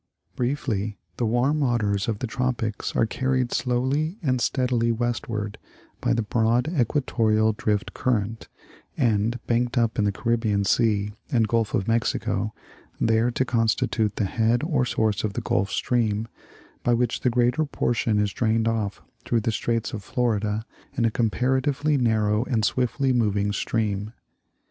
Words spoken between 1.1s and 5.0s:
the warm waters of the tropics are carried slowly and steadily